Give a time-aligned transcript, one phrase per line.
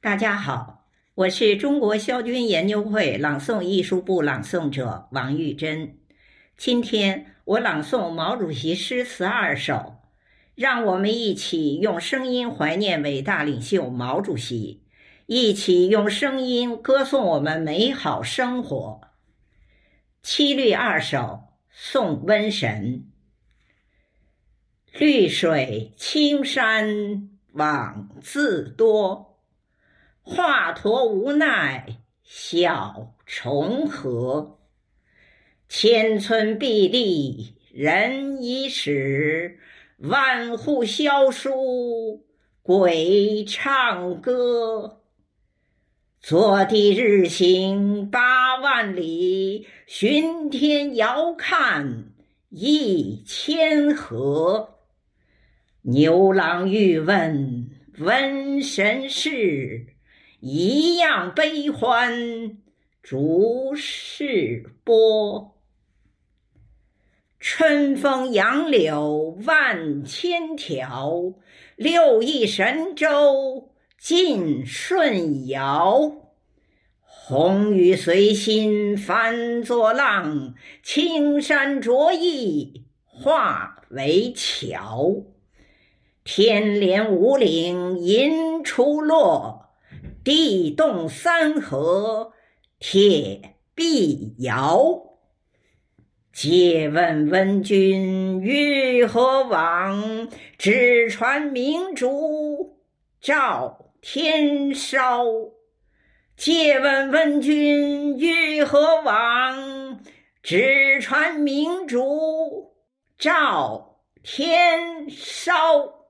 [0.00, 5.98] 大家好，我是中国萧军研究会朗诵艺术部朗诵者王玉珍。
[6.56, 9.96] 今天我朗诵毛主席诗词二首，
[10.54, 14.84] 让我们一起用声音怀念伟大领袖毛主席，
[15.24, 19.00] 一起用声音歌颂我们美好生活。
[20.22, 23.06] 七律二首，送瘟神。
[24.92, 29.35] 绿水青山枉自多，
[30.28, 34.58] 华佗无奈小重河。
[35.68, 39.56] 千村碧地人已死，
[39.98, 42.26] 万户萧疏
[42.60, 45.02] 鬼唱歌。
[46.20, 52.10] 坐地日行八万里，巡天遥看
[52.50, 54.80] 一千河。
[55.82, 59.86] 牛郎欲问瘟神事，
[60.48, 62.58] 一样悲欢
[63.02, 65.56] 逐世波。
[67.40, 71.34] 春风杨柳万千条，
[71.74, 76.12] 六艺神州尽舜尧。
[77.02, 85.24] 红雨随心翻作浪，青山着意化为桥。
[86.22, 89.65] 天连五岭银锄落，
[90.26, 92.32] 地动三河
[92.80, 95.20] 铁臂摇。
[96.32, 100.28] 借问问君欲何往？
[100.58, 102.80] 只传明烛
[103.20, 105.24] 照天烧。
[106.36, 110.00] 借问问君欲何往？
[110.42, 112.74] 只传明烛
[113.16, 116.05] 照天烧。